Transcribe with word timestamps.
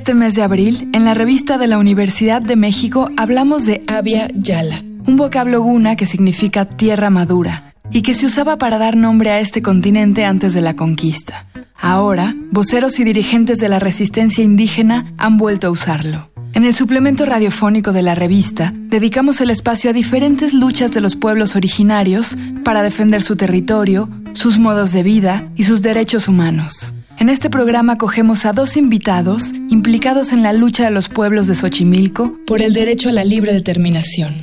Este 0.00 0.14
mes 0.14 0.34
de 0.34 0.42
abril, 0.42 0.88
en 0.94 1.04
la 1.04 1.12
revista 1.12 1.58
de 1.58 1.66
la 1.66 1.76
Universidad 1.76 2.40
de 2.40 2.56
México 2.56 3.10
hablamos 3.18 3.66
de 3.66 3.82
Avia 3.86 4.28
Yala, 4.34 4.82
un 5.06 5.18
vocablo 5.18 5.60
guna 5.60 5.94
que 5.94 6.06
significa 6.06 6.64
tierra 6.64 7.10
madura 7.10 7.74
y 7.90 8.00
que 8.00 8.14
se 8.14 8.24
usaba 8.24 8.56
para 8.56 8.78
dar 8.78 8.96
nombre 8.96 9.28
a 9.28 9.40
este 9.40 9.60
continente 9.60 10.24
antes 10.24 10.54
de 10.54 10.62
la 10.62 10.74
conquista. 10.74 11.46
Ahora, 11.76 12.34
voceros 12.50 12.98
y 12.98 13.04
dirigentes 13.04 13.58
de 13.58 13.68
la 13.68 13.78
resistencia 13.78 14.42
indígena 14.42 15.12
han 15.18 15.36
vuelto 15.36 15.66
a 15.66 15.70
usarlo. 15.70 16.30
En 16.54 16.64
el 16.64 16.74
suplemento 16.74 17.26
radiofónico 17.26 17.92
de 17.92 18.00
la 18.00 18.14
revista, 18.14 18.72
dedicamos 18.74 19.42
el 19.42 19.50
espacio 19.50 19.90
a 19.90 19.92
diferentes 19.92 20.54
luchas 20.54 20.92
de 20.92 21.02
los 21.02 21.14
pueblos 21.14 21.56
originarios 21.56 22.38
para 22.64 22.82
defender 22.82 23.20
su 23.20 23.36
territorio, 23.36 24.08
sus 24.32 24.58
modos 24.58 24.92
de 24.92 25.02
vida 25.02 25.50
y 25.56 25.64
sus 25.64 25.82
derechos 25.82 26.26
humanos. 26.26 26.94
En 27.20 27.28
este 27.28 27.50
programa 27.50 27.98
cogemos 27.98 28.46
a 28.46 28.54
dos 28.54 28.78
invitados 28.78 29.52
implicados 29.68 30.32
en 30.32 30.42
la 30.42 30.54
lucha 30.54 30.84
de 30.84 30.90
los 30.90 31.10
pueblos 31.10 31.46
de 31.46 31.54
Xochimilco 31.54 32.32
por 32.46 32.62
el 32.62 32.72
derecho 32.72 33.10
a 33.10 33.12
la 33.12 33.24
libre 33.24 33.52
determinación. 33.52 34.34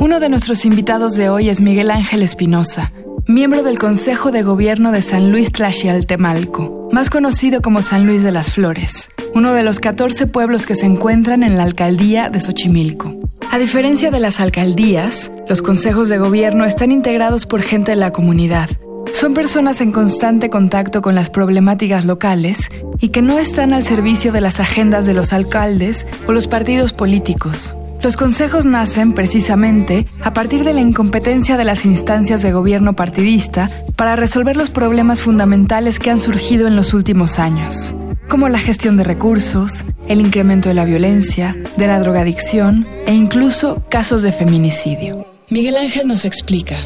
Uno 0.00 0.18
de 0.18 0.28
nuestros 0.28 0.64
invitados 0.64 1.14
de 1.14 1.30
hoy 1.30 1.48
es 1.48 1.60
Miguel 1.60 1.92
Ángel 1.92 2.22
Espinosa, 2.22 2.90
miembro 3.28 3.62
del 3.62 3.78
Consejo 3.78 4.32
de 4.32 4.42
Gobierno 4.42 4.90
de 4.90 5.02
San 5.02 5.30
Luis 5.30 5.52
Tlaxialtemalco, 5.52 6.88
más 6.90 7.08
conocido 7.08 7.62
como 7.62 7.82
San 7.82 8.04
Luis 8.04 8.24
de 8.24 8.32
las 8.32 8.50
Flores, 8.50 9.10
uno 9.32 9.52
de 9.52 9.62
los 9.62 9.78
14 9.78 10.26
pueblos 10.26 10.66
que 10.66 10.74
se 10.74 10.86
encuentran 10.86 11.44
en 11.44 11.56
la 11.56 11.62
alcaldía 11.62 12.30
de 12.30 12.40
Xochimilco. 12.40 13.22
A 13.52 13.58
diferencia 13.58 14.10
de 14.10 14.18
las 14.18 14.40
alcaldías, 14.40 15.30
los 15.46 15.60
consejos 15.60 16.08
de 16.08 16.16
gobierno 16.16 16.64
están 16.64 16.90
integrados 16.90 17.44
por 17.44 17.60
gente 17.60 17.90
de 17.90 17.98
la 17.98 18.10
comunidad. 18.10 18.70
Son 19.12 19.34
personas 19.34 19.80
en 19.80 19.92
constante 19.92 20.50
contacto 20.50 21.02
con 21.02 21.14
las 21.14 21.30
problemáticas 21.30 22.04
locales 22.06 22.68
y 23.00 23.10
que 23.10 23.22
no 23.22 23.38
están 23.38 23.72
al 23.72 23.84
servicio 23.84 24.32
de 24.32 24.40
las 24.40 24.58
agendas 24.58 25.06
de 25.06 25.14
los 25.14 25.32
alcaldes 25.32 26.06
o 26.26 26.32
los 26.32 26.48
partidos 26.48 26.92
políticos. 26.92 27.74
Los 28.02 28.16
consejos 28.16 28.64
nacen 28.64 29.12
precisamente 29.12 30.06
a 30.22 30.32
partir 30.32 30.64
de 30.64 30.74
la 30.74 30.80
incompetencia 30.80 31.56
de 31.56 31.64
las 31.64 31.84
instancias 31.84 32.42
de 32.42 32.52
gobierno 32.52 32.94
partidista 32.94 33.70
para 33.94 34.16
resolver 34.16 34.56
los 34.56 34.70
problemas 34.70 35.20
fundamentales 35.22 36.00
que 36.00 36.10
han 36.10 36.18
surgido 36.18 36.66
en 36.66 36.74
los 36.74 36.94
últimos 36.94 37.38
años 37.38 37.94
como 38.32 38.48
la 38.48 38.58
gestión 38.58 38.96
de 38.96 39.04
recursos, 39.04 39.84
el 40.08 40.22
incremento 40.22 40.70
de 40.70 40.74
la 40.74 40.86
violencia, 40.86 41.54
de 41.76 41.86
la 41.86 42.00
drogadicción 42.00 42.86
e 43.06 43.12
incluso 43.12 43.84
casos 43.90 44.22
de 44.22 44.32
feminicidio. 44.32 45.26
Miguel 45.50 45.76
Ángel 45.76 46.08
nos 46.08 46.24
explica. 46.24 46.76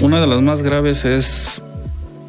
Una 0.00 0.20
de 0.20 0.28
las 0.28 0.40
más 0.42 0.62
graves 0.62 1.04
es 1.04 1.60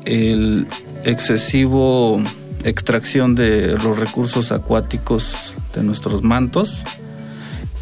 el 0.05 0.65
excesivo 1.03 2.19
extracción 2.63 3.35
de 3.35 3.77
los 3.77 3.99
recursos 3.99 4.51
acuáticos 4.51 5.53
de 5.75 5.83
nuestros 5.83 6.23
mantos 6.23 6.79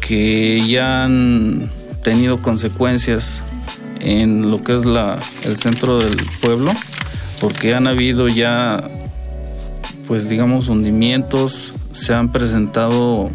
que 0.00 0.66
ya 0.68 1.04
han 1.04 1.70
tenido 2.04 2.36
consecuencias 2.42 3.42
en 4.00 4.50
lo 4.50 4.62
que 4.62 4.74
es 4.74 4.84
la, 4.84 5.18
el 5.44 5.56
centro 5.56 5.98
del 5.98 6.16
pueblo 6.42 6.70
porque 7.40 7.74
han 7.74 7.86
habido 7.86 8.28
ya 8.28 8.90
pues 10.06 10.28
digamos 10.28 10.68
hundimientos, 10.68 11.72
se 11.92 12.12
han 12.12 12.30
presentado 12.30 13.30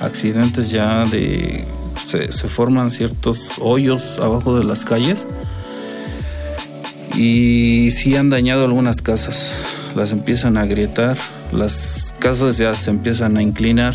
accidentes 0.00 0.70
ya 0.70 1.04
de 1.04 1.64
se, 2.04 2.28
forman 2.48 2.90
ciertos 2.90 3.40
hoyos 3.60 4.18
abajo 4.18 4.58
de 4.58 4.64
las 4.64 4.84
calles 4.84 5.26
y 7.16 7.90
sí 7.92 8.14
han 8.14 8.28
dañado 8.28 8.64
algunas 8.64 9.00
casas, 9.00 9.52
las 9.94 10.12
empiezan 10.12 10.56
a 10.56 10.62
agrietar, 10.62 11.16
las 11.52 12.14
casas 12.18 12.58
ya 12.58 12.74
se 12.74 12.90
empiezan 12.90 13.36
a 13.36 13.42
inclinar 13.42 13.94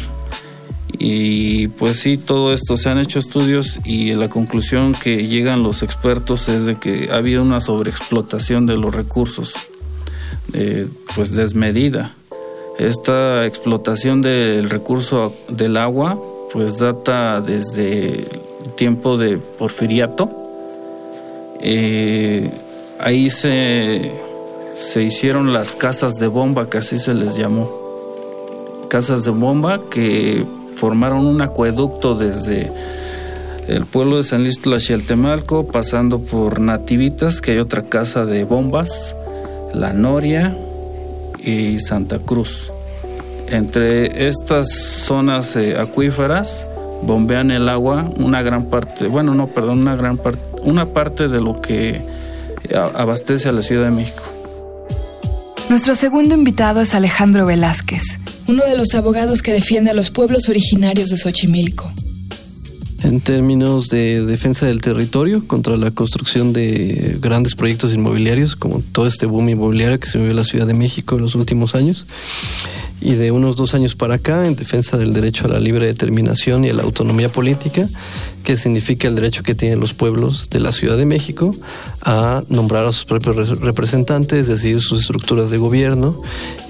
y 0.98 1.68
pues 1.68 2.00
sí, 2.00 2.18
todo 2.18 2.54
esto 2.54 2.76
se 2.76 2.90
han 2.90 3.00
hecho 3.00 3.20
estudios 3.20 3.80
y 3.86 4.14
la 4.14 4.30
conclusión 4.30 4.94
que 4.94 5.28
llegan 5.28 5.64
los 5.64 5.84
expertos 5.84 6.50
es 6.50 6.66
de 6.66 6.76
que 6.76 7.10
ha 7.12 7.18
habido 7.18 7.42
una 7.42 7.60
sobreexplotación 7.60 8.66
de 8.66 8.76
los 8.76 8.94
recursos 8.94 9.56
eh, 10.54 10.88
pues 11.16 11.32
desmedida. 11.32 12.14
Esta 12.78 13.46
explotación 13.46 14.22
del 14.22 14.70
recurso 14.70 15.36
del 15.50 15.78
agua 15.78 16.20
pues 16.52 16.78
data 16.78 17.42
desde 17.42 18.20
el 18.20 18.26
tiempo 18.76 19.18
de 19.18 19.38
Porfiriato. 19.38 20.30
Eh, 21.62 22.50
ahí 23.02 23.30
se, 23.30 24.12
se 24.76 25.04
hicieron 25.04 25.54
las 25.54 25.72
casas 25.72 26.14
de 26.16 26.28
bomba, 26.28 26.70
que 26.70 26.78
así 26.78 26.98
se 26.98 27.14
les 27.14 27.36
llamó. 27.36 27.70
Casas 28.90 29.24
de 29.24 29.32
bomba 29.32 29.82
que 29.90 30.46
formaron 30.76 31.26
un 31.26 31.42
acueducto 31.42 32.16
desde 32.16 32.72
el 33.68 33.86
pueblo 33.86 34.18
de 34.18 34.24
San 34.24 34.44
Luis 34.44 34.60
Tlaxialtemalco, 34.62 35.68
pasando 35.68 36.20
por 36.20 36.60
Nativitas, 36.60 37.42
que 37.42 37.52
hay 37.52 37.60
otra 37.60 37.84
casa 37.84 38.26
de 38.26 38.44
bombas, 38.44 39.16
la 39.74 39.94
Noria 39.94 40.58
y 41.40 41.80
Santa 41.80 42.20
Cruz. 42.20 42.72
Entre 43.48 44.28
estas 44.28 44.72
zonas 44.72 45.56
eh, 45.56 45.78
acuíferas 45.78 46.66
bombean 47.04 47.52
el 47.52 47.68
agua 47.68 48.10
una 48.18 48.42
gran 48.42 48.66
parte, 48.66 49.08
bueno, 49.08 49.34
no, 49.36 49.48
perdón, 49.48 49.80
una 49.80 49.96
gran 49.96 50.18
parte, 50.18 50.40
una 50.64 50.88
parte 50.88 51.28
de 51.28 51.42
lo 51.42 51.62
que 51.62 52.02
abastece 52.74 53.50
a 53.50 53.52
la 53.52 53.62
Ciudad 53.62 53.86
de 53.86 53.92
México. 53.92 54.24
Nuestro 55.70 55.96
segundo 55.96 56.36
invitado 56.36 56.82
es 56.82 56.94
Alejandro 56.94 57.46
Velázquez, 57.46 58.02
uno 58.48 58.64
de 58.66 58.76
los 58.76 58.94
abogados 58.94 59.42
que 59.42 59.54
defiende 59.54 59.92
a 59.92 59.94
los 59.94 60.12
pueblos 60.12 60.50
originarios 60.50 61.10
de 61.10 61.18
Xochimilco 61.18 61.92
en 63.04 63.22
términos 63.22 63.90
de 63.90 64.26
defensa 64.26 64.66
del 64.66 64.82
territorio 64.82 65.46
contra 65.48 65.76
la 65.78 65.92
construcción 65.92 66.54
de 66.54 67.18
grandes 67.20 67.56
proyectos 67.56 67.94
inmobiliarios, 67.94 68.56
como 68.56 68.82
todo 68.92 69.08
este 69.08 69.26
boom 69.26 69.50
inmobiliario 69.50 70.00
que 70.00 70.08
se 70.08 70.18
vivió 70.18 70.32
en 70.32 70.38
la 70.38 70.44
Ciudad 70.44 70.68
de 70.68 70.74
México 70.74 71.16
en 71.16 71.22
los 71.22 71.36
últimos 71.36 71.76
años 71.76 72.06
y 73.02 73.16
de 73.16 73.32
unos 73.32 73.56
dos 73.56 73.74
años 73.74 73.96
para 73.96 74.16
acá 74.16 74.46
en 74.46 74.56
defensa 74.56 74.98
del 74.98 75.12
derecho 75.12 75.46
a 75.46 75.50
la 75.50 75.60
libre 75.60 75.88
determinación 75.88 76.64
y 76.64 76.70
a 76.70 76.74
la 76.74 76.84
autonomía 76.84 77.32
política, 77.32 77.90
que 78.44 78.58
significa 78.58 79.08
el 79.08 79.16
derecho 79.16 79.44
que 79.44 79.56
tienen 79.56 79.80
los 79.80 79.94
pueblos 79.94 80.50
de 80.50 80.60
la 80.60 80.72
Ciudad 80.72 80.98
de 80.98 81.06
México 81.06 81.52
a 82.02 82.44
nombrar 82.48 82.86
a 82.86 82.92
sus 82.92 83.06
propios 83.06 83.60
representantes, 83.60 84.48
decidir 84.48 84.82
sus 84.82 85.02
estructuras 85.02 85.50
de 85.50 85.58
gobierno 85.58 86.22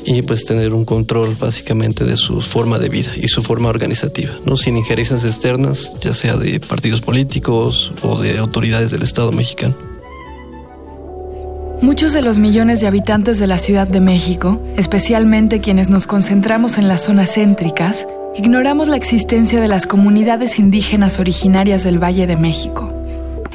y 0.05 0.21
pues 0.21 0.45
tener 0.45 0.73
un 0.73 0.85
control 0.85 1.35
básicamente 1.39 2.05
de 2.05 2.17
su 2.17 2.41
forma 2.41 2.79
de 2.79 2.89
vida 2.89 3.11
y 3.15 3.27
su 3.27 3.43
forma 3.43 3.69
organizativa, 3.69 4.31
¿no? 4.45 4.57
sin 4.57 4.77
injerencias 4.77 5.25
externas, 5.25 5.91
ya 6.01 6.13
sea 6.13 6.37
de 6.37 6.59
partidos 6.59 7.01
políticos 7.01 7.91
o 8.01 8.19
de 8.19 8.37
autoridades 8.37 8.91
del 8.91 9.03
Estado 9.03 9.31
mexicano. 9.31 9.90
Muchos 11.81 12.13
de 12.13 12.21
los 12.21 12.37
millones 12.37 12.79
de 12.79 12.85
habitantes 12.85 13.39
de 13.39 13.47
la 13.47 13.57
Ciudad 13.57 13.87
de 13.87 14.01
México, 14.01 14.61
especialmente 14.77 15.61
quienes 15.61 15.89
nos 15.89 16.05
concentramos 16.05 16.77
en 16.77 16.87
las 16.87 17.01
zonas 17.01 17.33
céntricas, 17.33 18.07
ignoramos 18.35 18.87
la 18.87 18.97
existencia 18.97 19.59
de 19.59 19.67
las 19.67 19.87
comunidades 19.87 20.59
indígenas 20.59 21.17
originarias 21.17 21.83
del 21.83 21.97
Valle 21.97 22.27
de 22.27 22.35
México. 22.35 22.93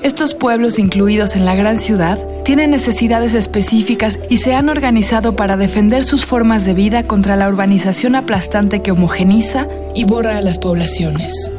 Estos 0.02 0.34
pueblos 0.34 0.80
incluidos 0.80 1.36
en 1.36 1.44
la 1.44 1.54
gran 1.54 1.78
ciudad 1.78 2.18
tienen 2.44 2.72
necesidades 2.72 3.32
específicas 3.34 4.18
y 4.28 4.38
se 4.38 4.54
han 4.54 4.68
organizado 4.68 5.36
para 5.36 5.56
defender 5.56 6.02
sus 6.02 6.24
formas 6.24 6.64
de 6.64 6.74
vida 6.74 7.04
contra 7.04 7.36
la 7.36 7.48
urbanización 7.48 8.16
aplastante 8.16 8.82
que 8.82 8.90
homogeniza 8.90 9.68
y 9.94 10.02
borra 10.02 10.36
a 10.36 10.40
las 10.40 10.58
poblaciones 10.58 11.52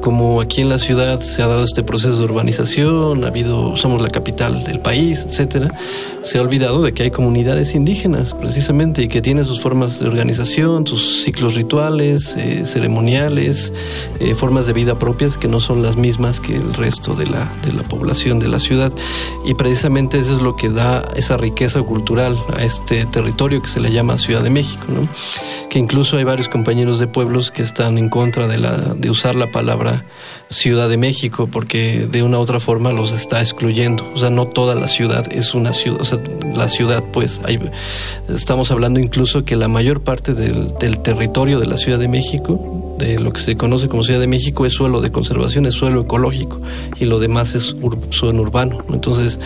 como 0.00 0.40
aquí 0.40 0.60
en 0.60 0.68
la 0.68 0.78
ciudad 0.78 1.20
se 1.20 1.42
ha 1.42 1.46
dado 1.46 1.64
este 1.64 1.82
proceso 1.82 2.16
de 2.16 2.24
urbanización, 2.24 3.24
ha 3.24 3.28
habido, 3.28 3.76
somos 3.76 4.00
la 4.00 4.10
capital 4.10 4.64
del 4.64 4.80
país, 4.80 5.24
etcétera, 5.28 5.70
se 6.22 6.38
ha 6.38 6.42
olvidado 6.42 6.82
de 6.82 6.92
que 6.92 7.04
hay 7.04 7.10
comunidades 7.10 7.74
indígenas, 7.74 8.34
precisamente, 8.34 9.02
y 9.02 9.08
que 9.08 9.22
tienen 9.22 9.44
sus 9.44 9.60
formas 9.60 9.98
de 9.98 10.06
organización, 10.06 10.86
sus 10.86 11.22
ciclos 11.24 11.54
rituales, 11.54 12.34
eh, 12.36 12.64
ceremoniales, 12.66 13.72
eh, 14.20 14.34
formas 14.34 14.66
de 14.66 14.72
vida 14.72 14.98
propias 14.98 15.36
que 15.36 15.48
no 15.48 15.60
son 15.60 15.82
las 15.82 15.96
mismas 15.96 16.40
que 16.40 16.56
el 16.56 16.74
resto 16.74 17.14
de 17.14 17.26
la, 17.26 17.50
de 17.64 17.72
la 17.72 17.82
población 17.82 18.38
de 18.38 18.48
la 18.48 18.58
ciudad. 18.58 18.92
Y 19.46 19.54
precisamente 19.54 20.18
eso 20.18 20.34
es 20.34 20.42
lo 20.42 20.56
que 20.56 20.68
da 20.70 21.08
esa 21.16 21.36
riqueza 21.36 21.82
cultural 21.82 22.38
a 22.56 22.62
este 22.62 23.06
territorio 23.06 23.62
que 23.62 23.68
se 23.68 23.80
le 23.80 23.90
llama 23.90 24.18
Ciudad 24.18 24.42
de 24.42 24.50
México, 24.50 24.84
¿no? 24.88 25.08
que 25.70 25.78
incluso 25.78 26.16
hay 26.16 26.24
varios 26.24 26.48
compañeros 26.48 26.98
de 26.98 27.06
pueblos 27.06 27.50
que 27.50 27.62
están 27.62 27.98
en 27.98 28.08
contra 28.08 28.46
de, 28.46 28.58
la, 28.58 28.94
de 28.94 29.10
usar 29.10 29.34
la 29.34 29.50
palabra 29.50 29.87
Yeah. 29.88 30.00
Ciudad 30.50 30.88
de 30.88 30.96
México 30.96 31.48
porque 31.50 32.08
de 32.10 32.22
una 32.22 32.38
u 32.38 32.40
otra 32.40 32.60
forma 32.60 32.92
los 32.92 33.12
está 33.12 33.40
excluyendo. 33.40 34.10
O 34.14 34.18
sea, 34.18 34.30
no 34.30 34.46
toda 34.46 34.74
la 34.74 34.88
ciudad 34.88 35.26
es 35.32 35.54
una 35.54 35.72
ciudad, 35.72 36.00
o 36.00 36.04
sea, 36.04 36.18
la 36.54 36.68
ciudad 36.68 37.02
pues 37.12 37.40
hay, 37.44 37.60
estamos 38.28 38.70
hablando 38.70 39.00
incluso 39.00 39.44
que 39.44 39.56
la 39.56 39.68
mayor 39.68 40.00
parte 40.00 40.34
del, 40.34 40.72
del 40.78 40.98
territorio 41.00 41.58
de 41.60 41.66
la 41.66 41.76
Ciudad 41.76 41.98
de 41.98 42.08
México, 42.08 42.94
de 42.98 43.18
lo 43.20 43.32
que 43.32 43.40
se 43.40 43.56
conoce 43.56 43.88
como 43.88 44.02
Ciudad 44.02 44.20
de 44.20 44.26
México, 44.26 44.66
es 44.66 44.72
suelo 44.72 45.00
de 45.00 45.12
conservación, 45.12 45.66
es 45.66 45.74
suelo 45.74 46.02
ecológico 46.02 46.60
y 46.98 47.04
lo 47.04 47.18
demás 47.18 47.54
es 47.54 47.76
suelo 48.10 48.42
urbano. 48.42 48.84
Entonces, 48.90 49.38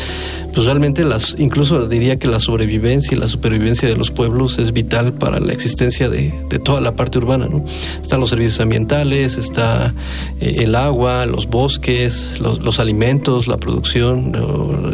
pues 0.53 0.67
realmente 0.67 1.05
las, 1.05 1.35
incluso 1.39 1.89
diría 1.89 2.19
que 2.19 2.29
la 2.29 2.41
sobrevivencia 2.41 3.17
y 3.17 3.21
la 3.21 3.29
supervivencia 3.29 3.89
de 3.89 3.97
los 3.97 4.11
pueblos 4.11 4.59
es 4.59 4.73
vital 4.73 5.15
para 5.15 5.41
la 5.41 5.53
existencia 5.53 6.09
de, 6.09 6.33
toda 6.65 6.81
la 6.81 6.95
parte 6.95 7.19
urbana, 7.19 7.47
¿no? 7.49 7.65
Están 8.03 8.21
los 8.21 8.31
servicios 8.31 8.61
ambientales, 8.61 9.39
está 9.39 9.95
eh, 10.41 10.57
el 10.59 10.75
agua, 10.75 10.92
los 10.93 11.47
bosques, 11.49 12.39
los, 12.39 12.79
alimentos, 12.79 13.47
la 13.47 13.57
producción 13.57 14.33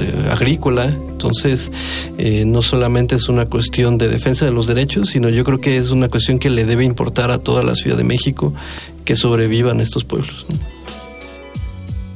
eh, 0.00 0.28
agrícola. 0.30 0.86
Entonces, 0.86 1.70
eh, 2.18 2.44
no 2.46 2.62
solamente 2.62 3.16
es 3.16 3.28
una 3.28 3.46
cuestión 3.46 3.98
de 3.98 4.08
defensa 4.08 4.44
de 4.44 4.52
los 4.52 4.66
derechos, 4.66 5.10
sino 5.10 5.28
yo 5.28 5.44
creo 5.44 5.60
que 5.60 5.76
es 5.76 5.90
una 5.90 6.08
cuestión 6.08 6.38
que 6.38 6.50
le 6.50 6.64
debe 6.64 6.84
importar 6.84 7.30
a 7.30 7.38
toda 7.38 7.62
la 7.62 7.74
Ciudad 7.74 7.96
de 7.96 8.04
México 8.04 8.52
que 9.04 9.16
sobrevivan 9.16 9.80
estos 9.80 10.04
pueblos. 10.04 10.46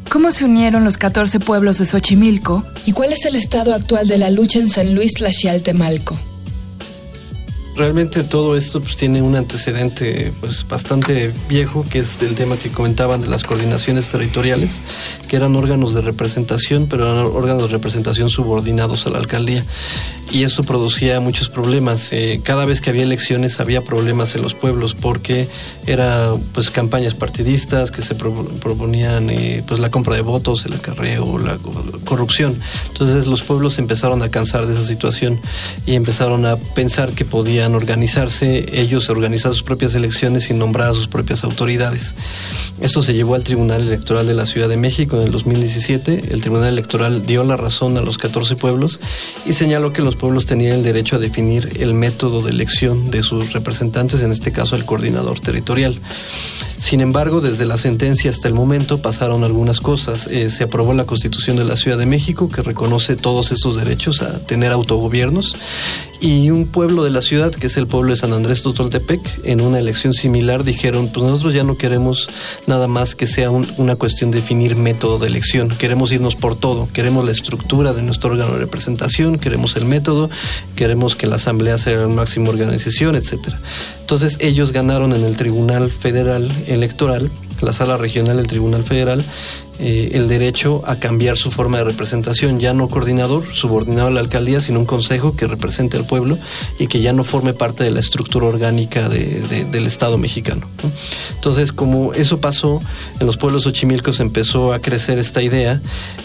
¿Cómo 0.08 0.31
se 0.31 0.44
unieron 0.44 0.85
los 0.85 0.99
14 0.99 1.40
pueblos 1.40 1.78
de 1.78 1.87
Xochimilco? 1.87 2.64
¿Y 2.87 2.93
cuál 2.93 3.12
es 3.12 3.25
el 3.25 3.35
estado 3.35 3.75
actual 3.75 4.06
de 4.06 4.19
la 4.19 4.31
lucha 4.31 4.58
en 4.58 4.69
San 4.69 4.94
Luis 4.94 5.14
Tlaxialtemalco? 5.14 6.31
Realmente 7.75 8.23
todo 8.23 8.57
esto 8.57 8.81
pues, 8.81 8.97
tiene 8.97 9.23
un 9.23 9.35
antecedente 9.35 10.31
pues, 10.41 10.67
bastante 10.69 11.33
viejo, 11.49 11.85
que 11.89 12.01
es 12.01 12.21
el 12.21 12.35
tema 12.35 12.57
que 12.57 12.71
comentaban 12.71 13.23
de 13.23 13.29
las 13.29 13.45
coordinaciones 13.45 14.09
territoriales, 14.09 14.81
que 15.27 15.37
eran 15.37 15.57
órganos 15.57 15.95
de 15.95 16.03
representación, 16.03 16.87
pero 16.87 17.11
eran 17.11 17.27
órganos 17.27 17.63
de 17.63 17.69
representación 17.69 18.29
subordinados 18.29 19.07
a 19.07 19.11
la 19.11 19.19
alcaldía 19.19 19.63
y 20.31 20.45
eso 20.45 20.63
producía 20.65 21.21
muchos 21.21 21.49
problemas. 21.49 22.13
Eh, 22.13 22.41
cada 22.43 22.65
vez 22.65 22.81
que 22.81 22.91
había 22.91 23.03
elecciones 23.03 23.61
había 23.61 23.83
problemas 23.83 24.35
en 24.35 24.43
los 24.43 24.55
pueblos 24.55 24.95
porque 24.95 25.49
era 25.87 26.33
pues 26.55 26.71
campañas 26.71 27.15
partidistas 27.15 27.91
que 27.91 28.03
se 28.03 28.15
proponían 28.15 29.31
eh, 29.31 29.63
pues 29.67 29.81
la 29.81 29.91
compra 29.91 30.15
de 30.15 30.23
votos, 30.23 30.65
el 30.65 30.75
acarreo, 30.75 31.39
la 31.39 31.59
corrupción. 32.05 32.61
Entonces 32.89 33.27
los 33.27 33.43
pueblos 33.43 33.79
empezaron 33.79 34.23
a 34.23 34.31
cansar 34.31 34.67
de 34.67 34.75
esa 34.75 34.85
situación 34.85 35.41
y 35.87 35.95
empezaron 35.95 36.47
a 36.47 36.57
pensar 36.57 37.13
que 37.15 37.25
podían 37.25 37.62
organizarse, 37.70 38.67
ellos 38.73 39.09
organizar 39.09 39.53
sus 39.53 39.62
propias 39.62 39.94
elecciones 39.94 40.50
y 40.50 40.55
nombrar 40.55 40.91
a 40.91 40.94
sus 40.94 41.09
propias 41.09 41.44
autoridades. 41.44 42.14
Esto 42.81 43.03
se 43.03 43.14
llevó 43.14 43.37
al 43.37 43.44
Tribunal 43.44 43.82
Electoral 43.82 44.26
de 44.26 44.35
la 44.35 44.47
Ciudad 44.47 44.69
de 44.69 44.76
México 44.76 45.17
en 45.17 45.23
el 45.23 45.32
2017. 45.32 46.32
El 46.32 46.41
Tribunal 46.41 46.69
Electoral 46.69 47.23
dio 47.23 47.44
la 47.44 47.56
razón 47.56 47.97
a 47.97 48.03
los 48.03 48.19
14 48.19 48.56
pueblos 48.56 48.99
y 49.47 49.53
señaló 49.53 49.93
que 49.93 50.03
los 50.03 50.17
pueblos 50.17 50.47
tenían 50.47 50.75
el 50.75 50.82
derecho 50.82 51.17
a 51.17 51.19
definir 51.20 51.70
el 51.79 51.94
método 51.94 52.43
de 52.43 52.50
elección 52.50 53.11
de 53.11 53.23
sus 53.23 53.53
representantes, 53.53 54.23
en 54.23 54.32
este 54.32 54.53
caso 54.53 54.75
el 54.75 54.85
coordinador 54.85 55.38
territorial. 55.41 56.00
Sin 56.82 57.00
embargo, 57.00 57.40
desde 57.40 57.64
la 57.64 57.79
sentencia 57.79 58.29
hasta 58.29 58.49
el 58.49 58.55
momento 58.55 59.00
pasaron 59.00 59.44
algunas 59.44 59.79
cosas. 59.79 60.26
Eh, 60.26 60.50
se 60.50 60.64
aprobó 60.64 60.93
la 60.94 61.05
Constitución 61.05 61.56
de 61.56 61.64
la 61.64 61.76
Ciudad 61.76 61.96
de 61.96 62.06
México 62.06 62.49
que 62.49 62.61
reconoce 62.61 63.14
todos 63.14 63.52
estos 63.52 63.76
derechos 63.76 64.20
a 64.20 64.40
tener 64.40 64.73
autogobiernos 64.73 65.55
y 66.23 66.50
un 66.50 66.67
pueblo 66.67 67.02
de 67.02 67.11
la 67.11 67.20
ciudad, 67.20 67.52
que 67.52 67.67
es 67.67 67.76
el 67.76 67.88
pueblo 67.88 68.12
de 68.12 68.17
San 68.17 68.32
Andrés 68.32 68.62
Totoltepec, 68.62 69.20
en 69.44 69.61
una 69.61 69.81
elección 69.81 70.12
similar 70.12 70.62
dijeron, 70.62 71.08
pues 71.12 71.26
nosotros 71.26 71.52
ya 71.52 71.64
no 71.64 71.76
queremos 71.76 72.29
nada 72.69 72.87
más 72.87 73.17
que 73.17 73.26
sea 73.26 73.50
una 73.50 73.96
cuestión 73.96 74.31
de 74.31 74.37
definir 74.37 74.76
método 74.76 75.19
de 75.19 75.26
elección, 75.26 75.69
queremos 75.69 76.12
irnos 76.12 76.37
por 76.37 76.55
todo, 76.55 76.88
queremos 76.93 77.25
la 77.25 77.32
estructura 77.32 77.93
de 77.93 78.02
nuestro 78.02 78.31
órgano 78.31 78.52
de 78.52 78.58
representación, 78.58 79.37
queremos 79.38 79.75
el 79.75 79.85
método, 79.85 80.31
queremos 80.76 81.17
que 81.17 81.26
la 81.26 81.37
asamblea 81.37 81.76
sea 81.76 81.99
la 81.99 82.08
máxima 82.08 82.50
organización, 82.50 83.17
etcétera. 83.17 83.58
Entonces 84.02 84.37
ellos 84.40 84.72
ganaron 84.72 85.14
en 85.14 85.25
el 85.25 85.37
Tribunal 85.37 85.90
Federal 85.90 86.50
Electoral, 86.66 87.31
la 87.62 87.72
sala 87.72 87.96
regional 87.96 88.37
del 88.37 88.49
Tribunal 88.49 88.82
Federal, 88.82 89.25
eh, 89.79 90.11
el 90.15 90.29
derecho 90.29 90.83
a 90.87 90.97
cambiar 90.97 91.37
su 91.37 91.51
forma 91.51 91.79
de 91.79 91.85
representación, 91.85 92.59
ya 92.59 92.75
no 92.75 92.89
coordinador 92.89 93.45
subordinado 93.55 94.09
a 94.09 94.11
la 94.11 94.21
alcaldía, 94.21 94.61
sino 94.61 94.79
un 94.79 94.87
consejo 94.87 95.35
que 95.35 95.47
represente 95.47 95.97
al 95.97 96.07
pueblo 96.07 96.39
y 96.79 96.87
que 96.87 97.01
ya 97.01 97.13
no 97.13 97.25
forme 97.25 97.55
parte 97.55 97.83
de 97.85 97.91
la 97.91 98.01
estructura 98.01 98.47
orgánica 98.47 99.09
del 99.09 99.87
Estado 99.87 100.19
mexicano. 100.19 100.67
Entonces, 101.35 101.73
como 101.73 102.13
eso 102.13 102.41
pasó, 102.41 102.81
en 103.19 103.27
los 103.27 103.37
pueblos 103.37 103.67
ochimilcos 103.67 104.21
empezó 104.21 104.73
a 104.73 104.79
crecer 104.79 105.19
esta 105.19 105.43
idea 105.43 105.81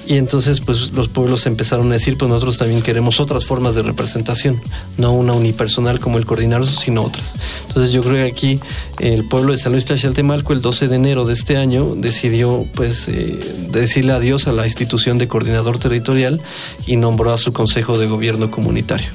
y 0.05 0.17
entonces 0.17 0.61
pues 0.61 0.91
los 0.91 1.07
pueblos 1.07 1.45
empezaron 1.45 1.89
a 1.91 1.95
decir, 1.95 2.17
pues 2.17 2.29
nosotros 2.29 2.57
también 2.57 2.81
queremos 2.81 3.19
otras 3.19 3.45
formas 3.45 3.75
de 3.75 3.81
representación, 3.81 4.61
no 4.97 5.13
una 5.13 5.33
unipersonal 5.33 5.99
como 5.99 6.17
el 6.17 6.25
coordinador, 6.25 6.67
sino 6.67 7.03
otras. 7.03 7.33
Entonces 7.67 7.91
yo 7.91 8.01
creo 8.01 8.15
que 8.15 8.31
aquí 8.31 8.59
el 8.99 9.25
pueblo 9.25 9.51
de 9.51 9.57
San 9.57 9.71
Luis 9.71 9.85
Tlaxaltemalco 9.85 10.53
el 10.53 10.61
12 10.61 10.87
de 10.87 10.95
enero 10.95 11.25
de 11.25 11.33
este 11.33 11.57
año 11.57 11.95
decidió 11.95 12.65
pues 12.75 13.07
eh, 13.07 13.36
decirle 13.71 14.13
adiós 14.13 14.47
a 14.47 14.51
la 14.51 14.65
institución 14.65 15.17
de 15.17 15.27
coordinador 15.27 15.79
territorial 15.79 16.41
y 16.85 16.97
nombró 16.97 17.33
a 17.33 17.37
su 17.37 17.53
consejo 17.53 17.97
de 17.97 18.07
gobierno 18.07 18.49
comunitario. 18.51 19.09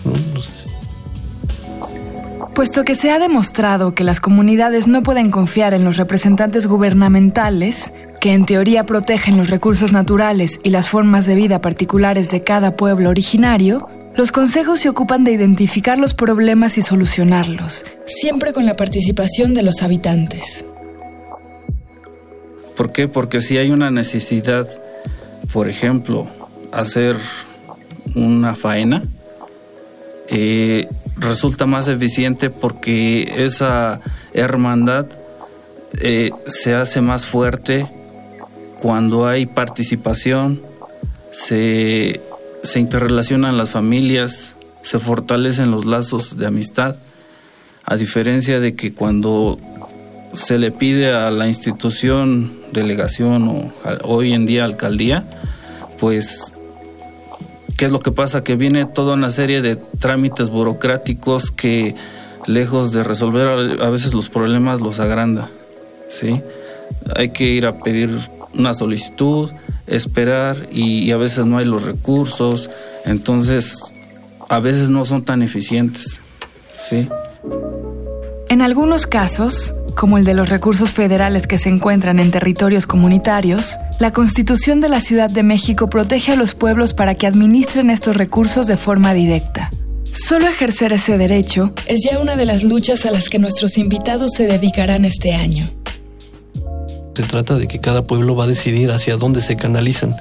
Puesto 2.55 2.85
que 2.85 2.95
se 2.95 3.11
ha 3.11 3.19
demostrado 3.19 3.95
que 3.95 4.05
las 4.05 4.21
comunidades 4.21 4.87
no 4.87 5.03
pueden 5.03 5.31
confiar 5.31 5.73
en 5.73 5.85
los 5.85 5.97
representantes 5.97 6.67
gubernamentales, 6.67 7.95
que 8.21 8.35
en 8.35 8.45
teoría 8.45 8.85
protegen 8.85 9.39
los 9.39 9.49
recursos 9.49 9.93
naturales 9.93 10.61
y 10.63 10.69
las 10.69 10.91
formas 10.91 11.25
de 11.25 11.35
vida 11.35 11.63
particulares 11.63 12.31
de 12.31 12.43
cada 12.43 12.77
pueblo 12.77 13.09
originario, 13.09 13.89
los 14.17 14.33
consejos 14.33 14.81
se 14.81 14.91
ocupan 14.91 15.25
de 15.25 15.33
identificar 15.33 15.99
los 15.99 16.13
problemas 16.13 16.77
y 16.77 16.83
solucionarlos, 16.83 17.87
siempre 18.05 18.53
con 18.53 18.67
la 18.67 18.77
participación 18.77 19.55
de 19.55 19.63
los 19.63 19.83
habitantes. 19.83 20.67
¿Por 22.77 22.93
qué? 22.93 23.09
Porque 23.09 23.41
si 23.41 23.59
hay 23.59 23.71
una 23.71 23.91
necesidad, 23.91 24.69
por 25.53 25.69
ejemplo, 25.69 26.27
hacer 26.73 27.17
una 28.15 28.55
faena, 28.55 29.05
eh, 30.29 30.89
resulta 31.19 31.67
más 31.67 31.89
eficiente 31.89 32.51
porque 32.51 33.45
esa 33.45 34.01
hermandad 34.33 35.07
eh, 36.01 36.31
se 36.47 36.75
hace 36.75 37.01
más 37.01 37.27
fuerte 37.27 37.87
cuando 38.81 39.27
hay 39.27 39.47
participación, 39.47 40.63
se, 41.31 42.21
se 42.63 42.81
interrelacionan 42.81 43.57
las 43.57 43.71
familias, 43.71 44.55
se 44.83 44.99
fortalecen 44.99 45.71
los 45.71 45.85
lazos 45.85 46.39
de 46.39 46.47
amistad, 46.47 46.97
a 47.85 47.97
diferencia 47.97 48.59
de 48.59 48.75
que 48.75 48.93
cuando 48.93 49.59
se 50.33 50.59
le 50.59 50.71
pide 50.73 51.13
a 51.13 51.31
la 51.31 51.47
institución, 51.47 52.62
delegación 52.73 53.49
o 53.49 53.73
hoy 54.05 54.33
en 54.33 54.47
día 54.47 54.65
alcaldía, 54.65 55.25
pues, 55.99 56.53
¿qué 57.77 57.87
es 57.87 57.93
lo 57.93 58.01
que 58.01 58.13
pasa? 58.13 58.43
Que 58.43 58.57
viene 58.57 58.87
toda 58.87 59.15
una 59.15 59.31
serie 59.31 59.63
de 59.63 59.77
trámites 59.77 60.51
burocráticos 60.51 61.51
que, 61.51 61.95
lejos 62.47 62.93
de 62.93 63.05
resolver 63.05 63.81
a 63.81 63.91
veces 63.91 64.15
los 64.15 64.29
problemas, 64.29 64.81
los 64.81 65.01
agranda, 65.01 65.49
¿sí? 66.09 66.41
Hay 67.15 67.31
que 67.31 67.45
ir 67.45 67.67
a 67.67 67.73
pedir 67.81 68.11
una 68.55 68.75
solicitud, 68.75 69.51
esperar 69.87 70.69
y, 70.71 71.05
y 71.05 71.13
a 71.13 71.17
veces 71.17 71.47
no 71.47 71.59
hay 71.59 71.65
los 71.65 71.85
recursos, 71.85 72.69
entonces 73.07 73.79
a 74.49 74.61
veces 74.61 74.89
no 74.89 75.05
son 75.05 75.23
tan 75.23 75.43
eficientes, 75.43 76.21
¿sí? 76.79 77.05
En 78.49 78.61
algunos 78.61 79.07
casos, 79.07 79.73
como 79.95 80.19
el 80.19 80.25
de 80.25 80.35
los 80.35 80.49
recursos 80.49 80.91
federales 80.91 81.47
que 81.47 81.59
se 81.59 81.69
encuentran 81.69 82.19
en 82.19 82.31
territorios 82.31 82.87
comunitarios, 82.87 83.79
la 84.01 84.13
Constitución 84.13 84.81
de 84.81 84.89
la 84.89 85.01
Ciudad 85.01 85.31
de 85.31 85.43
México 85.43 85.89
protege 85.89 86.33
a 86.33 86.37
los 86.37 86.55
pueblos 86.55 86.95
para 86.95 87.15
que 87.15 87.27
administren 87.27 87.91
estos 87.91 88.17
recursos 88.17 88.67
de 88.67 88.77
forma 88.77 89.15
directa. 89.15 89.71
Solo 90.13 90.47
ejercer 90.47 90.93
ese 90.93 91.17
derecho 91.17 91.73
es 91.87 92.03
ya 92.05 92.19
una 92.19 92.37
de 92.37 92.45
las 92.45 92.65
luchas 92.65 93.07
a 93.07 93.11
las 93.11 93.29
que 93.29 93.39
nuestros 93.39 93.79
invitados 93.79 94.33
se 94.33 94.47
dedicarán 94.47 95.05
este 95.05 95.33
año. 95.33 95.71
Se 97.15 97.23
trata 97.25 97.57
de 97.57 97.69
que 97.69 97.79
cada 97.79 98.07
pueblo 98.07 98.35
va 98.35 98.45
a 98.45 98.47
decidir 98.47 98.91
hacia 98.91 99.17
dónde 99.17 99.43
se 99.43 99.57
canalizan. 99.57 100.17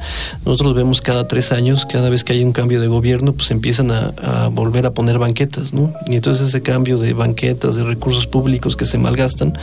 Nosotros 0.45 0.75
vemos 0.75 1.01
cada 1.01 1.27
tres 1.27 1.51
años, 1.53 1.85
cada 1.85 2.09
vez 2.09 2.23
que 2.23 2.33
hay 2.33 2.43
un 2.43 2.51
cambio 2.51 2.81
de 2.81 2.87
gobierno, 2.87 3.33
pues 3.33 3.49
empiezan 3.51 3.91
a, 3.91 4.49
volver 4.51 4.85
a 4.85 4.91
poner 4.91 5.17
banquetas, 5.17 5.73
¿no? 5.73 5.93
Y 6.07 6.15
entonces 6.15 6.49
ese 6.49 6.61
cambio 6.61 6.97
de 6.97 7.13
banquetas, 7.13 7.75
de 7.75 7.83
recursos 7.83 8.27
públicos 8.27 8.75
que 8.75 8.85
se 8.85 8.97
malgastan, 8.97 9.57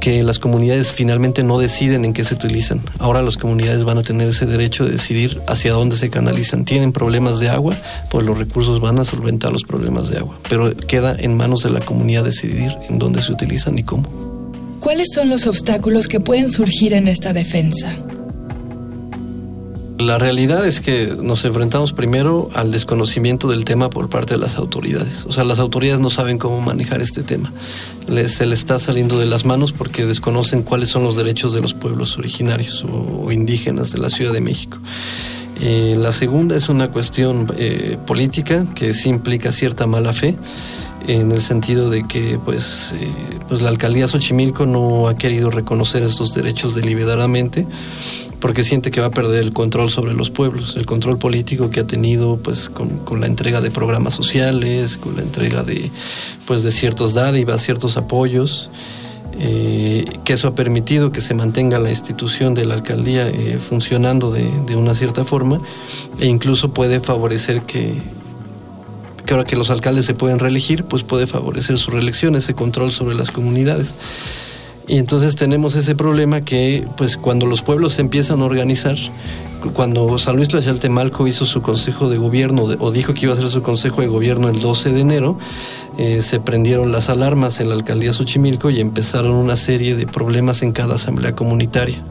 que 0.00 0.22
las 0.24 0.40
comunidades 0.40 0.92
finalmente 0.92 1.44
no 1.44 1.58
deciden 1.58 2.04
en 2.04 2.12
qué 2.12 2.24
se 2.24 2.34
utilizan. 2.34 2.82
Ahora 2.98 3.22
las 3.22 3.36
comunidades 3.36 3.84
van 3.84 3.98
a 3.98 4.02
tener 4.02 4.28
ese 4.28 4.46
derecho 4.46 4.84
de 4.84 4.92
decidir 4.92 5.40
hacia 5.46 5.72
dónde 5.72 5.96
se 5.96 6.10
canalizan. 6.10 6.64
Tienen 6.64 6.92
problemas 6.92 7.38
de 7.38 7.50
agua, 7.50 7.76
pues 8.10 8.26
los 8.26 8.36
recursos 8.36 8.80
van 8.80 8.98
a 8.98 9.04
solventar 9.04 9.52
los 9.52 9.62
problemas 9.62 10.08
de 10.08 10.18
agua. 10.18 10.36
Pero 10.48 10.76
queda 10.76 11.14
en 11.16 11.36
manos 11.36 11.62
de 11.62 11.70
la 11.70 11.80
comunidad 11.80 12.24
decidir 12.24 12.72
en 12.88 12.98
dónde 12.98 13.22
se 13.22 13.30
utilizan 13.30 13.78
y 13.78 13.84
cómo. 13.84 14.31
¿Cuáles 14.82 15.12
son 15.14 15.28
los 15.28 15.46
obstáculos 15.46 16.08
que 16.08 16.18
pueden 16.18 16.50
surgir 16.50 16.92
en 16.92 17.06
esta 17.06 17.32
defensa? 17.32 17.96
La 19.96 20.18
realidad 20.18 20.66
es 20.66 20.80
que 20.80 21.14
nos 21.22 21.44
enfrentamos 21.44 21.92
primero 21.92 22.50
al 22.52 22.72
desconocimiento 22.72 23.46
del 23.46 23.64
tema 23.64 23.90
por 23.90 24.10
parte 24.10 24.34
de 24.34 24.40
las 24.40 24.56
autoridades. 24.56 25.24
O 25.24 25.30
sea, 25.30 25.44
las 25.44 25.60
autoridades 25.60 26.00
no 26.00 26.10
saben 26.10 26.36
cómo 26.36 26.60
manejar 26.60 27.00
este 27.00 27.22
tema. 27.22 27.52
se 28.26 28.44
le 28.44 28.54
está 28.54 28.80
saliendo 28.80 29.20
de 29.20 29.26
las 29.26 29.44
manos 29.44 29.72
porque 29.72 30.04
desconocen 30.04 30.64
cuáles 30.64 30.88
son 30.88 31.04
los 31.04 31.14
derechos 31.14 31.54
de 31.54 31.60
los 31.60 31.74
pueblos 31.74 32.18
originarios 32.18 32.84
o 32.84 33.30
indígenas 33.30 33.92
de 33.92 33.98
la 33.98 34.10
Ciudad 34.10 34.32
de 34.32 34.40
México. 34.40 34.78
Eh, 35.60 35.94
la 35.96 36.12
segunda 36.12 36.56
es 36.56 36.68
una 36.68 36.90
cuestión 36.90 37.46
eh, 37.56 37.98
política 38.04 38.66
que 38.74 38.94
sí 38.94 39.08
implica 39.10 39.52
cierta 39.52 39.86
mala 39.86 40.12
fe 40.12 40.36
en 41.06 41.32
el 41.32 41.42
sentido 41.42 41.90
de 41.90 42.04
que 42.04 42.38
pues, 42.44 42.92
eh, 42.94 43.10
pues 43.48 43.62
la 43.62 43.68
alcaldía 43.68 44.08
Xochimilco 44.08 44.66
no 44.66 45.08
ha 45.08 45.14
querido 45.14 45.50
reconocer 45.50 46.02
estos 46.02 46.34
derechos 46.34 46.74
deliberadamente 46.74 47.66
porque 48.40 48.64
siente 48.64 48.90
que 48.90 49.00
va 49.00 49.06
a 49.06 49.10
perder 49.10 49.42
el 49.42 49.52
control 49.52 49.88
sobre 49.88 50.14
los 50.14 50.30
pueblos, 50.30 50.76
el 50.76 50.84
control 50.84 51.16
político 51.16 51.70
que 51.70 51.80
ha 51.80 51.86
tenido 51.86 52.38
pues 52.38 52.68
con, 52.68 53.20
la 53.20 53.26
entrega 53.26 53.60
de 53.60 53.70
programas 53.70 54.14
sociales, 54.14 54.96
con 54.96 55.14
la 55.14 55.22
entrega 55.22 55.62
de 55.62 55.90
pues 56.44 56.64
de 56.64 56.72
ciertos 56.72 57.14
dádivas, 57.14 57.62
ciertos 57.62 57.96
apoyos. 57.96 58.68
Eh, 59.38 60.04
que 60.24 60.34
eso 60.34 60.46
ha 60.46 60.54
permitido 60.54 61.10
que 61.10 61.22
se 61.22 61.32
mantenga 61.32 61.78
la 61.78 61.88
institución 61.88 62.52
de 62.52 62.66
la 62.66 62.74
alcaldía 62.74 63.28
eh, 63.28 63.58
funcionando 63.58 64.30
de, 64.30 64.44
de, 64.66 64.76
una 64.76 64.94
cierta 64.94 65.24
forma 65.24 65.58
e 66.20 66.26
incluso 66.26 66.74
puede 66.74 67.00
favorecer 67.00 67.62
que, 67.62 67.96
que 69.32 69.36
ahora 69.36 69.48
que 69.48 69.56
los 69.56 69.70
alcaldes 69.70 70.04
se 70.04 70.12
pueden 70.12 70.38
reelegir, 70.38 70.84
pues 70.84 71.04
puede 71.04 71.26
favorecer 71.26 71.78
su 71.78 71.90
reelección, 71.90 72.36
ese 72.36 72.52
control 72.52 72.92
sobre 72.92 73.14
las 73.14 73.30
comunidades. 73.30 73.94
Y 74.86 74.98
entonces 74.98 75.36
tenemos 75.36 75.74
ese 75.74 75.94
problema 75.94 76.42
que, 76.42 76.86
pues, 76.98 77.16
cuando 77.16 77.46
los 77.46 77.62
pueblos 77.62 77.94
se 77.94 78.02
empiezan 78.02 78.42
a 78.42 78.44
organizar, 78.44 78.98
cuando 79.70 80.18
San 80.18 80.36
Luis 80.36 80.48
Tlaxaltemalco 80.48 81.26
hizo 81.26 81.46
su 81.46 81.62
consejo 81.62 82.08
de 82.08 82.18
gobierno, 82.18 82.64
o 82.64 82.90
dijo 82.90 83.14
que 83.14 83.26
iba 83.26 83.32
a 83.32 83.36
hacer 83.36 83.48
su 83.48 83.62
consejo 83.62 84.00
de 84.00 84.08
gobierno 84.08 84.48
el 84.48 84.60
12 84.60 84.92
de 84.92 85.00
enero, 85.00 85.38
eh, 85.98 86.22
se 86.22 86.40
prendieron 86.40 86.90
las 86.90 87.10
alarmas 87.10 87.60
en 87.60 87.68
la 87.68 87.74
alcaldía 87.74 88.14
Xochimilco 88.14 88.70
y 88.70 88.80
empezaron 88.80 89.32
una 89.32 89.56
serie 89.56 89.94
de 89.94 90.06
problemas 90.06 90.62
en 90.62 90.72
cada 90.72 90.94
asamblea 90.94 91.34
comunitaria. 91.34 92.02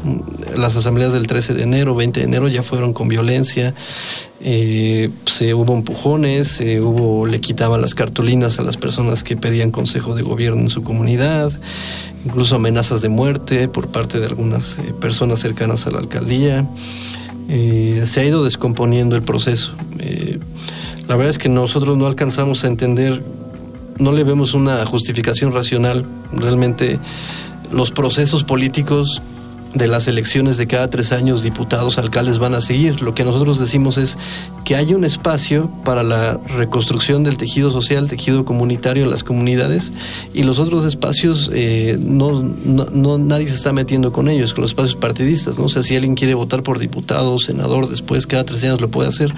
Las 0.56 0.76
asambleas 0.76 1.14
del 1.14 1.26
13 1.26 1.56
de 1.56 1.64
enero, 1.64 1.96
20 1.96 2.20
de 2.20 2.26
enero 2.26 2.48
ya 2.48 2.62
fueron 2.62 2.94
con 2.94 3.08
violencia, 3.08 3.74
eh, 4.44 5.10
se 5.26 5.54
hubo 5.54 5.74
empujones, 5.74 6.62
hubo, 6.62 7.26
le 7.26 7.42
quitaban 7.42 7.82
las 7.82 7.96
cartulinas 7.96 8.60
a 8.60 8.64
las 8.64 8.78
personas 8.78 9.24
que 9.24 9.36
pedían 9.36 9.72
consejo 9.72 10.16
de 10.16 10.22
gobierno 10.22 10.62
en 10.62 10.70
su 10.70 10.84
comunidad, 10.84 11.52
incluso 12.26 12.56
amenazas 12.56 13.02
de 13.02 13.10
muerte 13.10 13.68
por 13.68 13.88
parte 13.88 14.20
de 14.20 14.28
algunas 14.28 14.78
eh, 14.78 14.94
personas 15.00 15.40
cercanas 15.40 15.88
a 15.88 15.92
la 15.92 16.00
alcaldía. 16.00 16.68
Eh, 17.50 18.04
se 18.06 18.22
ha 18.22 18.26
ido 18.26 18.44
descomponiendo 18.44 19.16
el 19.16 19.22
proceso. 19.22 19.74
Eh, 20.00 20.40
la 21.08 21.16
verdad 21.16 21.32
es 21.32 21.38
que 21.38 21.50
nosotros 21.50 21.98
no 21.98 22.06
alcanzamos 22.06 22.64
a 22.64 22.68
entender, 22.68 23.22
no 23.98 24.12
le 24.12 24.24
vemos 24.24 24.54
una 24.54 24.86
justificación 24.86 25.52
racional. 25.52 26.06
Realmente 26.34 27.00
los 27.72 27.92
procesos 27.92 28.44
políticos 28.44 29.22
de 29.74 29.88
las 29.88 30.08
elecciones 30.08 30.58
de 30.58 30.68
cada 30.68 30.90
tres 30.90 31.12
años 31.12 31.44
diputados, 31.44 31.98
alcaldes 31.98 32.40
van 32.40 32.54
a 32.54 32.62
seguir. 32.62 33.02
Lo 33.02 33.14
que 33.14 33.24
nosotros 33.24 33.60
decimos 33.60 33.98
es 33.98 34.18
que 34.66 34.76
hay 34.76 34.94
un 34.94 35.06
espacio 35.06 35.70
para 35.84 36.04
la 36.04 36.40
reconstrucción 36.58 37.24
del 37.24 37.38
tejido 37.38 37.72
social, 37.72 38.08
tejido 38.08 38.46
comunitario 38.46 39.06
las 39.06 39.24
comunidades 39.24 39.92
y 40.34 40.44
los 40.44 40.60
otros 40.60 40.86
espacios 40.86 41.50
eh, 41.54 41.98
no, 42.00 42.42
no, 42.42 43.18
nadie 43.18 43.48
se 43.48 43.56
está 43.56 43.74
metiendo 43.74 44.12
con 44.12 44.30
ellos, 44.30 44.54
con 44.54 44.64
los 44.64 44.72
espacios 44.72 44.96
partidistas. 44.96 45.58
¿no? 45.58 45.66
O 45.66 45.70
sea, 45.70 45.84
si 45.84 45.96
alguien 45.96 46.16
quiere 46.16 46.34
votar 46.34 46.64
por 46.64 46.80
diputado 46.80 47.38
senador 47.38 47.90
después, 47.90 48.28
cada 48.28 48.44
tres 48.44 48.64
años 48.64 48.82
lo 48.82 48.90
puede 48.90 49.10
hacer, 49.10 49.34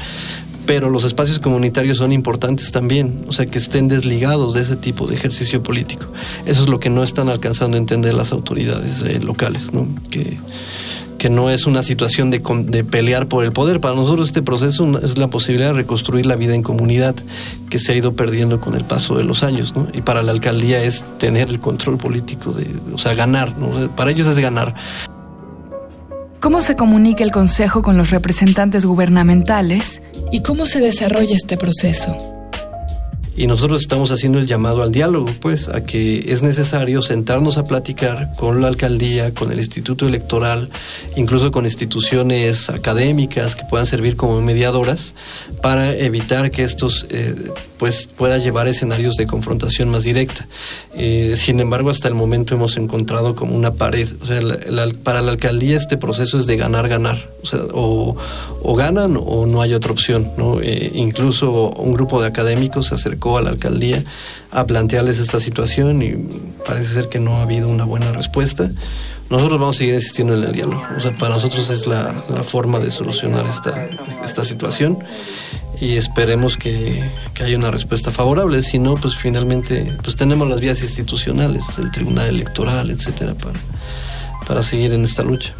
pero 0.65 0.89
los 0.89 1.03
espacios 1.03 1.39
comunitarios 1.39 1.97
son 1.97 2.13
importantes 2.13 2.71
también, 2.71 3.25
o 3.27 3.33
sea, 3.33 3.45
que 3.45 3.57
estén 3.57 3.87
desligados 3.87 4.53
de 4.53 4.61
ese 4.61 4.75
tipo 4.75 5.07
de 5.07 5.15
ejercicio 5.15 5.61
político. 5.61 6.05
Eso 6.45 6.63
es 6.63 6.69
lo 6.69 6.79
que 6.79 6.89
no 6.89 7.03
están 7.03 7.29
alcanzando 7.29 7.75
a 7.75 7.79
entender 7.79 8.13
las 8.13 8.31
autoridades 8.31 9.01
eh, 9.01 9.19
locales, 9.19 9.73
¿no? 9.73 9.87
Que, 10.09 10.37
que 11.17 11.29
no 11.29 11.49
es 11.49 11.65
una 11.65 11.83
situación 11.83 12.31
de, 12.31 12.41
de, 12.65 12.83
pelear 12.83 13.27
por 13.27 13.45
el 13.45 13.53
poder. 13.53 13.79
Para 13.79 13.95
nosotros 13.95 14.27
este 14.27 14.41
proceso 14.41 14.99
es 14.99 15.17
la 15.17 15.29
posibilidad 15.29 15.69
de 15.69 15.73
reconstruir 15.75 16.25
la 16.25 16.35
vida 16.35 16.53
en 16.53 16.63
comunidad 16.63 17.15
que 17.69 17.79
se 17.79 17.93
ha 17.93 17.95
ido 17.95 18.13
perdiendo 18.13 18.59
con 18.59 18.75
el 18.75 18.83
paso 18.83 19.17
de 19.17 19.23
los 19.23 19.43
años, 19.43 19.73
¿no? 19.75 19.87
Y 19.93 20.01
para 20.01 20.21
la 20.21 20.31
alcaldía 20.31 20.83
es 20.83 21.05
tener 21.19 21.49
el 21.49 21.59
control 21.59 21.97
político, 21.97 22.51
de, 22.51 22.67
o 22.93 22.97
sea, 22.97 23.13
ganar, 23.13 23.57
¿no? 23.57 23.89
Para 23.95 24.11
ellos 24.11 24.27
es 24.27 24.39
ganar. 24.39 24.75
¿Cómo 26.43 26.59
se 26.59 26.75
comunica 26.75 27.23
el 27.23 27.31
Consejo 27.31 27.81
con 27.81 27.95
los 27.95 28.09
representantes 28.09 28.85
gubernamentales 28.85 30.01
y 30.29 30.43
cómo 30.43 30.65
se 30.65 30.81
desarrolla 30.81 31.37
este 31.37 31.55
proceso? 31.55 32.32
Y 33.35 33.47
nosotros 33.47 33.81
estamos 33.81 34.11
haciendo 34.11 34.37
el 34.37 34.45
llamado 34.45 34.83
al 34.83 34.91
diálogo, 34.91 35.27
pues, 35.41 35.67
a 35.67 35.83
que 35.83 36.25
es 36.27 36.43
necesario 36.43 37.01
sentarnos 37.01 37.57
a 37.57 37.63
platicar 37.63 38.31
con 38.37 38.61
la 38.61 38.67
alcaldía, 38.67 39.33
con 39.33 39.51
el 39.51 39.57
Instituto 39.57 40.07
Electoral, 40.07 40.69
incluso 41.15 41.51
con 41.51 41.65
instituciones 41.65 42.69
académicas 42.69 43.55
que 43.55 43.63
puedan 43.67 43.87
servir 43.87 44.15
como 44.17 44.39
mediadoras 44.41 45.15
para 45.63 45.95
evitar 45.95 46.51
que 46.51 46.63
estos, 46.63 47.07
eh, 47.09 47.33
pues, 47.77 48.05
pueda 48.05 48.37
llevar 48.37 48.67
escenarios 48.67 49.15
de 49.15 49.25
confrontación 49.25 49.89
más 49.89 50.03
directa. 50.03 50.47
Eh, 50.95 51.33
sin 51.35 51.59
embargo, 51.59 51.89
hasta 51.89 52.07
el 52.07 52.13
momento 52.13 52.53
hemos 52.53 52.77
encontrado 52.77 53.35
como 53.35 53.55
una 53.55 53.73
pared. 53.73 54.09
O 54.21 54.25
sea, 54.27 54.41
para 55.03 55.21
la 55.21 55.31
alcaldía 55.31 55.75
este 55.77 55.97
proceso 55.97 56.37
es 56.37 56.45
de 56.45 56.55
ganar, 56.55 56.87
ganar. 56.87 57.17
O 57.41 57.47
sea, 57.47 57.59
o, 57.73 58.75
ganan 58.75 59.17
o 59.19 59.45
no 59.47 59.61
hay 59.61 59.73
otra 59.73 59.91
opción, 59.91 60.31
¿no? 60.37 60.61
Eh, 60.61 60.91
incluso 60.93 61.71
un 61.71 61.93
grupo 61.93 62.21
de 62.21 62.27
académicos 62.27 62.87
se 62.87 62.95
acercó 62.95 63.22
a 63.37 63.41
la 63.41 63.51
alcaldía 63.51 64.03
a 64.51 64.65
plantearles 64.65 65.19
esta 65.19 65.39
situación 65.39 66.01
y 66.01 66.13
parece 66.65 66.93
ser 66.93 67.09
que 67.09 67.19
no 67.19 67.37
ha 67.37 67.43
habido 67.43 67.69
una 67.69 67.85
buena 67.85 68.11
respuesta. 68.11 68.69
Nosotros 69.29 69.59
vamos 69.59 69.77
a 69.77 69.79
seguir 69.79 69.95
insistiendo 69.95 70.35
en 70.35 70.43
el 70.43 70.51
diálogo. 70.51 70.83
O 70.95 70.99
sea, 70.99 71.17
para 71.17 71.35
nosotros 71.35 71.69
es 71.69 71.87
la, 71.87 72.13
forma 72.43 72.79
de 72.79 72.91
solucionar 72.91 73.45
esta, 73.47 73.89
esta 74.23 74.45
situación 74.45 74.99
y 75.81 75.95
esperemos 75.97 76.55
que, 76.55 77.09
que, 77.33 77.43
haya 77.43 77.57
una 77.57 77.71
respuesta 77.71 78.11
favorable. 78.11 78.61
Si 78.61 78.77
no, 78.77 78.95
pues 78.95 79.15
finalmente 79.15 79.91
pues 80.03 80.15
tenemos 80.15 80.47
las 80.47 80.59
vías 80.59 80.81
institucionales, 80.81 81.63
el 81.79 81.89
Tribunal 81.89 82.27
Electoral, 82.27 82.91
etcétera, 82.91 83.33
para, 83.33 83.59
para 84.45 84.61
seguir 84.61 84.93
en 84.93 85.05
esta 85.05 85.23
lucha. 85.23 85.53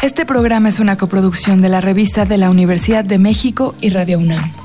Este 0.03 0.27
programa 0.27 0.69
es 0.69 0.79
una 0.79 0.97
coproducción 0.97 1.61
de 1.63 1.69
la 1.69 1.81
revista 1.81 2.25
de 2.25 2.39
la 2.39 2.51
Universidad 2.51 3.05
de 3.05 3.19
México 3.19 3.75
y 3.81 3.89
Radio 3.91 4.19
UNAM. 4.19 4.62